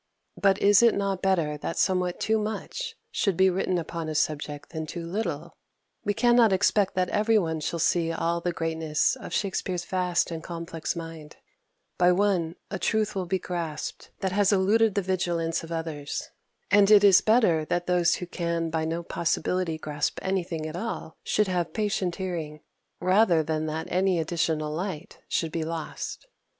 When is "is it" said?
0.59-0.95